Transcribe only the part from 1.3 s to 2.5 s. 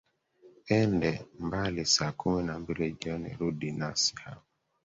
mbali saa kumi